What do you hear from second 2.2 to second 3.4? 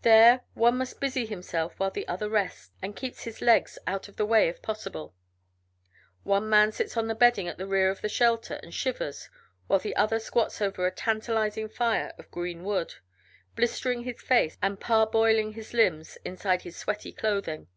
rests and keeps